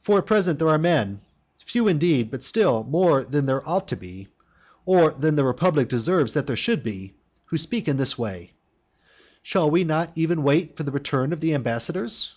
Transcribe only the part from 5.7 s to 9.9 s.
deserves that there should be, who speak in this way, "Shall we